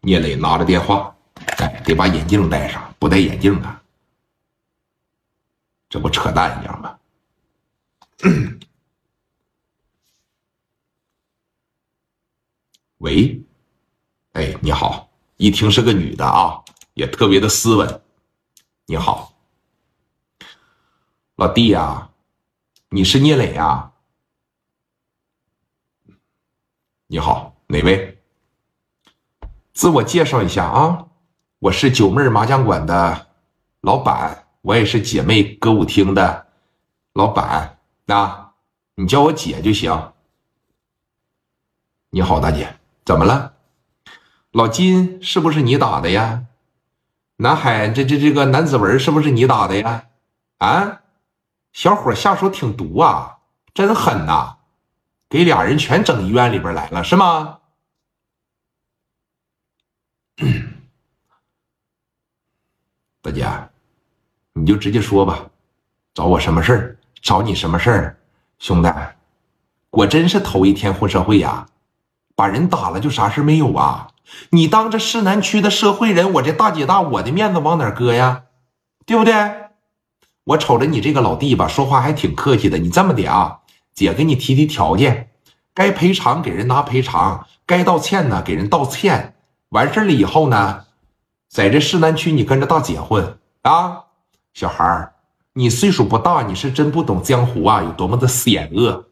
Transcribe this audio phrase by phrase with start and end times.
[0.00, 1.16] 聂磊拿着电话，
[1.58, 3.82] 哎，得把眼镜戴上，不戴眼镜啊，
[5.88, 6.98] 这不扯淡一样吗？
[12.98, 13.40] 喂，
[14.32, 18.02] 哎，你好，一听是个女的啊，也特别的斯文。
[18.86, 19.34] 你好，
[21.36, 22.10] 老弟呀，
[22.88, 23.92] 你是聂磊呀？
[27.06, 28.17] 你好，哪位？
[29.78, 31.06] 自我介绍一下啊，
[31.60, 33.28] 我是九妹麻将馆的
[33.80, 36.48] 老板，我也是姐妹歌舞厅的
[37.12, 37.78] 老板
[38.08, 38.54] 啊，
[38.96, 40.14] 你叫我姐就行。
[42.10, 42.74] 你好，大姐。
[43.04, 43.52] 怎么了，
[44.50, 46.42] 老金是不是你打的呀？
[47.36, 50.06] 南海这这这个南子文是不是你打的呀？
[50.58, 51.02] 啊，
[51.72, 53.38] 小伙下手挺毒啊，
[53.72, 54.56] 真狠呐，
[55.28, 57.60] 给俩人全整医院里边来了是吗？
[63.28, 63.46] 大姐，
[64.54, 65.50] 你就直接说吧，
[66.14, 66.96] 找我什么事儿？
[67.20, 68.16] 找你什么事儿？
[68.58, 68.90] 兄弟，
[69.90, 71.66] 我真是头一天混社会呀。
[72.34, 74.08] 把人打了就啥事没有啊？
[74.50, 78.44] 你当着市南区的社会人，我这大姐大，我的面子往哪搁呀？
[79.04, 79.34] 对不对？
[80.44, 82.78] 我瞅着你这个老弟吧，说话还挺客气的。
[82.78, 83.58] 你这么的啊，
[83.92, 85.28] 姐给你提提条件，
[85.74, 89.34] 该赔偿给人拿赔偿，该道歉呢给人道歉。
[89.68, 90.86] 完事了以后呢，
[91.48, 94.04] 在这市南区你跟着大姐混啊，
[94.52, 95.14] 小孩儿，
[95.54, 99.06] 你岁数不大，你是真不懂江湖啊，有多么的险恶。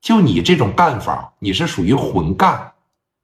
[0.00, 2.72] 就你这种干法，你是属于混干，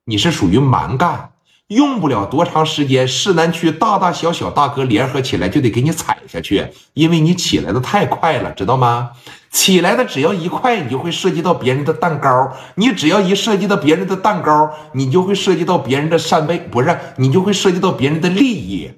[0.05, 1.33] 你是属于蛮干，
[1.69, 9.11] 用不了多长时间，市南区大大小小大哥联合起来就得给你踩下去，因为你起来的太快了，知道吗？
[9.51, 18.93] 起来的只要一快，你就会涉及到别人的蛋糕，你只要一涉及到别人的蛋糕，你就会涉及到别人的扇贝，不是，你就会涉及到别人的利益，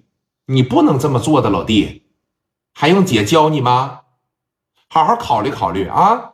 [0.47, 2.03] 你不能这么做的，老弟，
[2.75, 4.01] 还用姐教你吗？
[4.91, 6.33] 好好考虑考虑啊！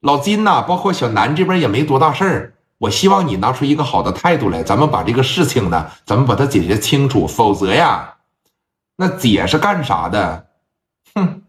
[0.00, 2.54] 老金呐，包括小南这边也没多大事儿。
[2.80, 7.26] 我希望你拿出一个好的态度来，咱们把这个事情呢，咱们把它解决清楚。
[7.26, 8.14] 否则呀，
[8.96, 10.46] 那姐是干啥的？
[11.14, 11.42] 哼，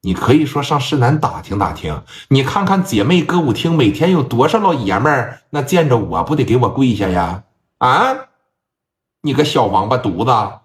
[0.00, 7.44] 你可以说上市南打听打听，你看看姐妹歌舞厅每天有多少老爷们儿，那见着我不得给我跪下呀？
[7.78, 8.16] 啊，
[9.20, 10.63] 你个小王八犊子！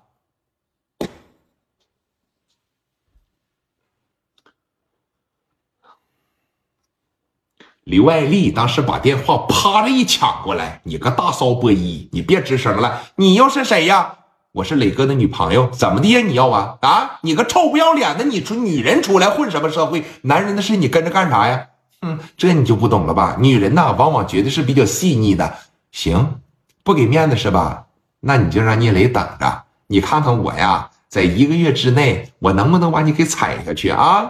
[7.90, 14.14] 刘爱丽当时把电话啪的一抢过来，你个大骚波一，你别吱声了，你又是谁呀？
[14.52, 16.22] 我是磊哥的女朋友，怎么的呀？
[16.22, 17.18] 你要啊啊？
[17.24, 20.04] 你个臭不要脸的，你出女人出来混什么社会？
[20.22, 21.66] 男人的事你跟着干啥呀？
[22.02, 23.38] 哼，这你就不懂了吧？
[23.40, 25.52] 女人呐，往往绝对是比较细腻的。
[25.92, 26.36] 行，
[26.84, 27.86] 不给面子是吧？
[28.20, 34.30] 那你就让聂磊等着，你看看我呀，在一个月之内，我能不能把你给踩下去啊？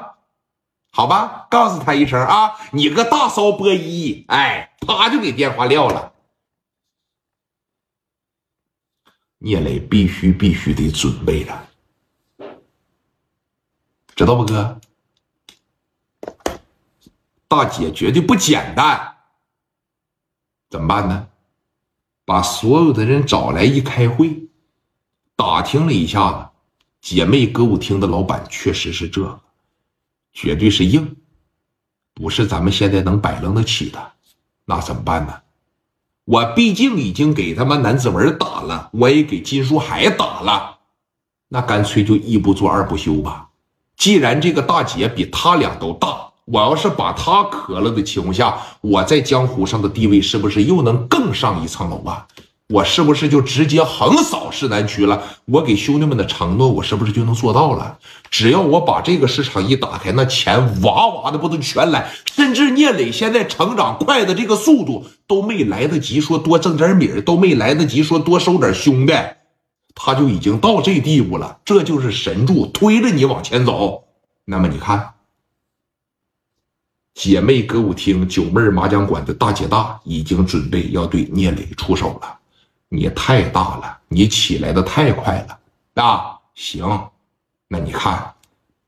[0.99, 2.59] 好吧，告诉他一声啊！
[2.73, 6.11] 你个大骚波一，哎，啪就给电话撂了。
[9.37, 11.69] 聂磊必须必须得准备了，
[14.13, 14.81] 知道不，哥？
[17.47, 19.16] 大姐绝对不简单，
[20.69, 21.29] 怎么办呢？
[22.25, 24.49] 把所有的人找来一开会，
[25.37, 26.49] 打听了一下子，
[26.99, 29.39] 姐妹歌舞厅的老板确实是这个。
[30.41, 31.17] 绝对是硬，
[32.13, 34.13] 不是咱们现在能摆弄得起的，
[34.63, 35.33] 那怎么办呢？
[36.23, 40.78] 我毕竟已经给他妈南子文打了，我也给金书海打了，
[41.49, 43.49] 那干脆就一不做二不休吧。
[43.97, 52.25] 既然这个大姐比他俩都大，我要是把她磕了的情况下，我在江湖上的地位是不是又能更上一层楼啊？
[52.72, 55.24] 我是不是就直接横扫市南区了？
[55.46, 57.97] 我给兄弟们的承诺，我是不是就能做到了？
[58.30, 62.12] 只要我把这个市场一打开，那钱哇哇的不都全来？
[62.31, 69.14] 甚至聂磊现在成长快的这个速度，都没来得及说多挣点米都没来得及说多收点兄弟，
[69.96, 71.58] 他就已经到这地步了。
[71.66, 74.03] 这就是神助推着你往前走。
[74.46, 75.16] 那么你看，
[77.16, 82.35] 姐妹歌舞厅、九妹麻将馆的大姐大已经准备要对聂磊出手了。
[82.90, 86.40] 你太大了，你起来的太快了啊！
[86.56, 87.09] 行，
[87.68, 88.34] 那你看，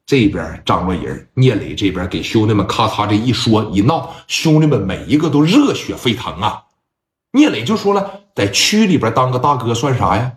[0.07, 6.63] 这边张罗人，聂磊这边给兄弟们咔嚓这一说一闹，兄弟们每一个都热血沸腾啊！
[7.33, 10.33] 聂磊就说了，在区里边当个大哥算啥呀？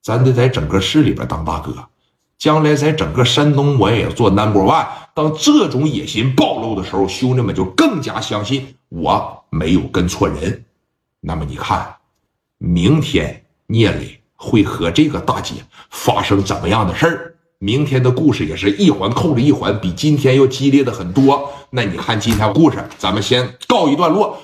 [0.00, 1.88] 咱得在整个市里边当大哥，
[2.38, 4.86] 将来在整个山东我也要做 number one。
[5.14, 10.64] 当这种野心暴露的时候，兄弟们就更加相信我没有跟错人。
[11.18, 11.96] 那么你看。
[12.64, 15.56] 明天聂磊会和这个大姐
[15.90, 17.34] 发生怎么样的事儿？
[17.58, 21.50] 明天的故事也是一环扣着一环，比今天要激烈的很多。
[21.70, 24.38] 那你看今天故事，咱们先告一段落。